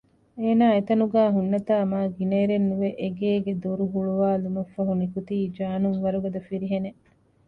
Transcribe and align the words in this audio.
އޭނާ 0.39 0.65
އެތަނުގައި 0.75 1.33
ހުންނަތާ 1.35 1.73
މާ 1.91 1.99
ގިނައިރެއްނުވެ 2.15 2.89
އެގޭގެ 3.01 3.53
ދޮރު 3.63 3.85
ހުޅުވާލުމަށްފަހު 3.93 4.93
ނިކުތީ 5.01 5.35
ޖާނުން 5.57 5.99
ވަރުގަދަ 6.03 6.39
ފިރިހެނެއް 6.47 6.99